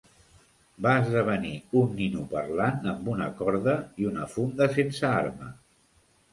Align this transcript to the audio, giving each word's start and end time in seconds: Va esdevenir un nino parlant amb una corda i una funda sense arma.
Va 0.85 0.93
esdevenir 1.01 1.51
un 1.81 1.93
nino 1.99 2.25
parlant 2.33 2.89
amb 2.95 3.13
una 3.15 3.29
corda 3.43 3.79
i 4.05 4.11
una 4.15 4.29
funda 4.35 4.71
sense 4.81 5.09
arma. 5.15 5.55